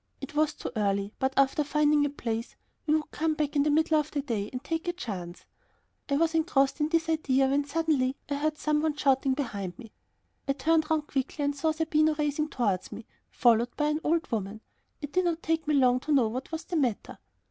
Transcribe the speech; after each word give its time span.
It 0.19 0.33
was 0.33 0.55
too 0.55 0.71
early, 0.75 1.13
but 1.19 1.31
after 1.37 1.63
finding 1.63 2.07
a 2.07 2.09
place 2.09 2.55
we 2.87 2.95
would 2.95 3.11
come 3.11 3.35
back 3.35 3.55
in 3.55 3.61
the 3.61 3.69
middle 3.69 3.99
of 3.99 4.09
the 4.09 4.23
day 4.23 4.49
and 4.51 4.63
take 4.63 4.87
a 4.87 4.93
chance. 4.93 5.45
I 6.09 6.17
was 6.17 6.33
engrossed 6.33 6.79
with 6.79 6.89
this 6.89 7.07
idea, 7.07 7.47
when 7.47 7.65
suddenly 7.65 8.15
I 8.27 8.33
heard 8.33 8.57
some 8.57 8.81
one 8.81 8.95
shouting 8.95 9.35
behind 9.35 9.77
me. 9.77 9.91
I 10.47 10.53
turned 10.53 10.89
round 10.89 11.05
quickly 11.05 11.45
and 11.45 11.55
saw 11.55 11.71
Zerbino 11.71 12.15
racing 12.17 12.49
towards 12.49 12.91
me, 12.91 13.05
followed 13.29 13.75
by 13.77 13.89
an 13.89 14.01
old 14.03 14.25
woman. 14.31 14.61
It 15.01 15.11
did 15.13 15.25
not 15.25 15.43
take 15.43 15.67
me 15.67 15.75
long 15.75 15.99
to 15.99 16.11
know 16.11 16.29
what 16.29 16.51
was 16.51 16.63
the 16.63 16.77
matter. 16.77 17.19